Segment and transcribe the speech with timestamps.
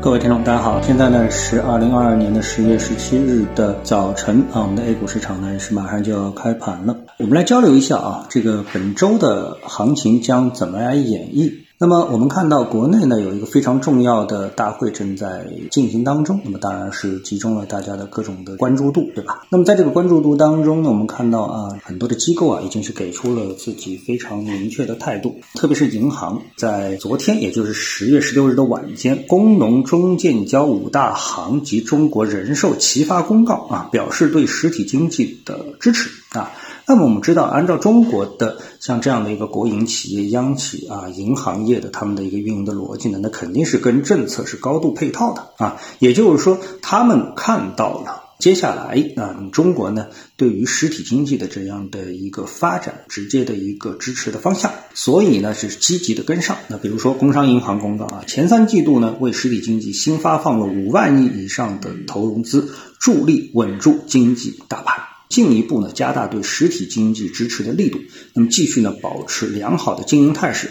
[0.00, 11.52] 各位听众，大家好，现在呢是二零二二年的十月十七日的早晨啊，我们的 A 股市场呢是马上就要开盘了，我们来交流一下啊，这个本周的行情将怎么来演绎？
[11.80, 19.46] 那么我们看到国内呢有一个非常重要的大会正在进行当中，那么当然是集中了大家的各种的关注度，对吧？
[19.48, 36.50] 那么在这个关注度当中呢，我们看到啊很多的机构啊已经是给出了自己非常明确的态度，特别是银行在昨天，也就是十月十六日的晚间，工农中建交五大行及中国人寿齐发公告啊，表示对实体经济的支持啊。
[36.88, 45.76] 那么我们知道，按照中国的像这样的一个国营企业、央企啊、银行业的他们的一个运营的逻辑呢，那肯定是跟政策是高度配套的啊。
[45.98, 50.06] 也就是说，他们看到了接下来啊，中国呢
[50.38, 56.56] 对于实体经济的这样的一个发展直接的一个支持的方向，所以呢是积极的跟上。
[56.68, 64.97] 那比如说，工商银行公告啊，前三季度呢为实体经济新发放了五万亿以上的投融资，助力稳住经济大盘。
[65.28, 68.00] 进一步呢，加大对实体经济支持的力度，
[68.34, 70.70] 那么继续呢，保持良好的经营态势。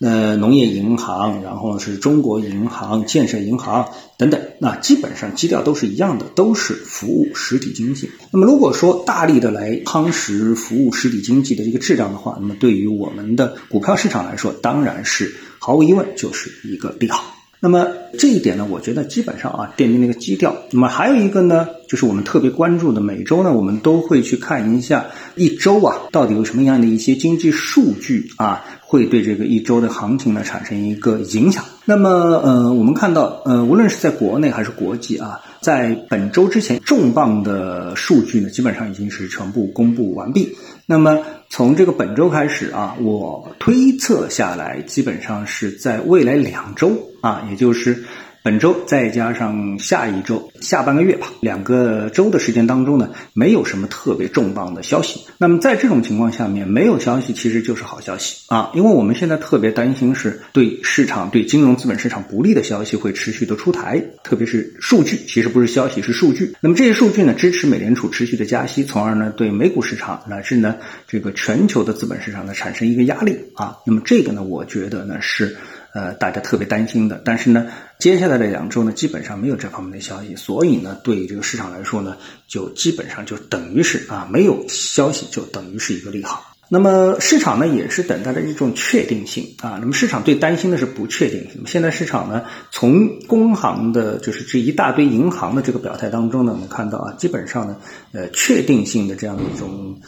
[0.00, 8.08] 呃，农业银行，然后是中国银行、建设银行等等，那基本上基调都是一样的，都是服务实体经济。
[8.32, 17.37] 那么如果说大力的来夯实服务实体经济的这个质量的话，那么对于我们的股票市场来说，当然是毫无疑问就是一个利好。
[17.60, 20.54] 那么这一点呢，我觉得基本上啊奠定了一个基调。
[20.70, 31.64] 那么还有一个呢，就是我们特别关注的，每周呢我们都会去看一下一周啊到底有什么样的一些经济数据啊，会对这个一周的行情呢产生一个影响。
[31.84, 32.10] 那么
[32.44, 40.56] 呃，我们看到呃，无论是在国内还是国际啊，在本周之前重磅的数据呢，基本上已经是全部公布完毕。
[40.86, 41.18] 那么
[41.50, 48.04] 从这个本周开始啊，我推测下来，基本上是在未来两周啊，也就是
[48.42, 55.20] 本周再加上下一周下半个月吧，两个周的时间当中呢，没有什么特别重磅的消息。
[55.36, 66.54] 那么在这种情况下面，没有消息其实就是好消息啊，因为我们现在特别担心是对市场、对金融资本市场不利的消息会持续的出台，特别是数据，其实不是消息是数据。
[66.60, 70.76] 那么这些数据呢，支持美联储持续的加息，从而呢对美股市场乃至呢
[71.06, 73.76] 这个全球的资本市场呢产生一个压力啊。
[73.84, 75.56] 那么这个呢，我觉得呢是。
[75.98, 77.66] 呃，大家特别担心的，但是呢，
[77.98, 82.16] 接下来的两周呢，基本上没有这方面的消息，所以呢，对这个市场来说呢，
[82.46, 86.54] 就基本上就等于是啊，没有消息就等于是一个利好。
[86.68, 89.78] 那么市场呢，也是等待着一种确定性啊。
[89.80, 91.64] 那么市场最担心的是不确定性。
[91.66, 97.76] 现在市场呢，从工行的就是这一大堆银行的这个表态当中呢，我们看到啊，基本上呢，
[98.12, 100.00] 呃，确定性的这样的一种。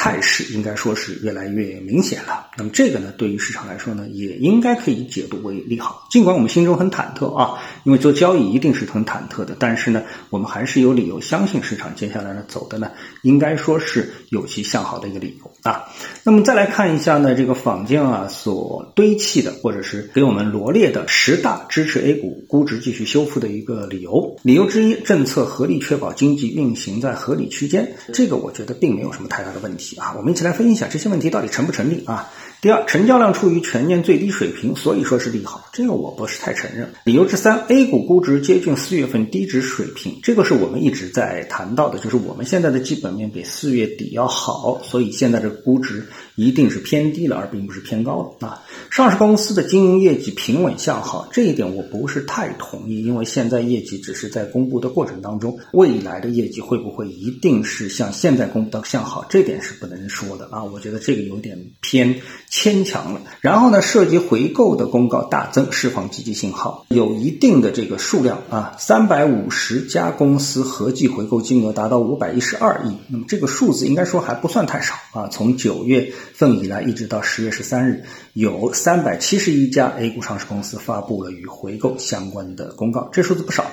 [0.00, 2.47] 态势应该说是越来越明显了。
[2.58, 6.08] 那么这个呢，对于市场来说呢，也应该可以解读为利好。
[6.10, 7.54] 尽管我们心中很忐忑啊，
[7.84, 12.90] 因为做交易一定是很忐忑的，但是呢，我们还是有理由相信市场接下来呢走的呢，
[13.22, 15.84] 应该说是有其向好的一个理由啊。
[16.24, 24.36] 那么再来看一下呢，这个坊间啊所堆砌的，或者是给我们罗列的十大支持 A 股估值继续修复的一个理由。
[24.42, 29.96] 理由之一，政策合力确保经济运行在合理区间，这个我觉得并没有什么太大的问题。
[29.96, 32.28] 啊，我们一起来分析一下这些问题到底成不成立啊？
[32.60, 36.92] 第二，成交量处于全年最低水平，所以说是利好，这个我不是太承认。
[37.04, 46.04] 理由之三，A 股估值接近四月份低值水平，这个是我们一直在谈到的，就是我们现在的基本面比四月底要好，所以现在这个估值
[46.34, 48.60] 一定是偏低了，而并不是偏高了啊。
[48.90, 60.64] 上市公司的经营业绩平稳向好，这一点我不是太同意，因为现在业绩只是在公布的过程当中，未来的业绩会不会一定是像现在公布的向好，这点是不能说的啊。
[60.64, 62.12] 我觉得这个有点偏。
[62.50, 75.28] 牵强了，然后呢，涉及回购的公告大增，释放积极信号，有一定的这个数量啊，三百五十家公司合计回购金额达到五百一十二亿，那么这个数字应该说还不算太少啊。
[75.28, 83.66] 从九月份以来，一直到十月十三日，有三百七十一家 A 股上市公司发布了与回购相关的公告，这数字不少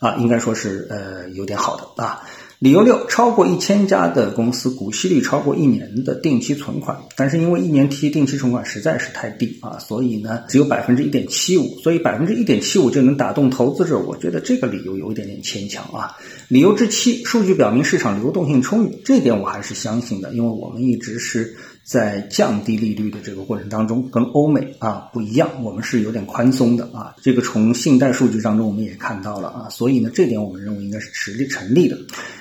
[0.00, 2.22] 啊，应该说是呃有点好的啊。
[2.58, 16.16] 理由六，超过一千家的公司股息率超过一年的定期存款，但是因为一年期定期存款实在是太低啊，所以呢只有百分之一点七五，所以百分之一点七五就能打动投资者，我觉得这个理由有一点点牵强啊。
[16.48, 21.54] 理由之七，数据表明市场流动性充裕，这点我还是相信的，因为我们一直是。
[21.86, 27.14] 在降低利率的这个过程当中，跟欧美啊不一样，我们是有点宽松的啊。
[27.22, 31.96] 这个从信贷数据当中我们也看到了啊，所以呢，这点我们认为应该是实力成立的。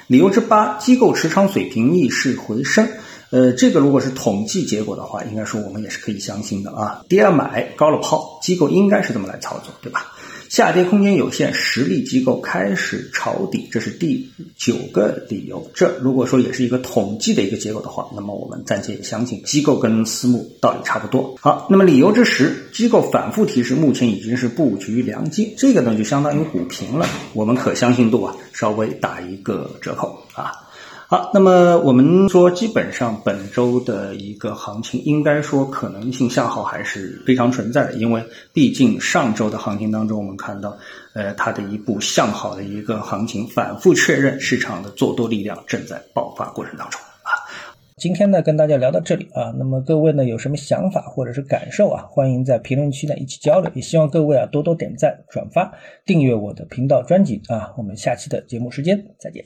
[0.08, 2.88] 理由之八，机构持仓水平逆势回升，
[3.30, 7.04] 呃，这个如果是统计结果的话，应该说我们也是可以相信的啊。
[7.08, 10.15] 跌了买，高了抛，机构应该是这么来操作，对吧？
[10.50, 15.70] 下跌空间有限，实力机构开始抄底，这是第九个理由。
[15.74, 21.36] 这如果说也是一个统计的一个结果的话，那么我们暂且也相信机构跟私募道理差不多。
[21.42, 30.52] 好，那么理由之十，机构反复提示，目前已经是布局良机，这个呢就相当于虎评了，我们可相信度啊稍微打一个折扣啊。
[31.08, 40.76] 好，那么我们说，基本上本周的一个行情，应该说可能性向好还是非常存在的，因为毕竟上周的行情当中，我们看到，
[41.14, 47.30] 呃，它的一步向好的一个行情，反复确认市场的做多力量正在爆发过程当中啊。
[47.98, 55.72] 今天呢，跟大家聊到这里啊，那么各位呢有什么想法或者是感受啊，欢迎在评论区呢一起交流，也希望各位啊多多点赞、转发、
[56.04, 59.46] 订阅我的频道专辑啊，我们下期的节目时间再见。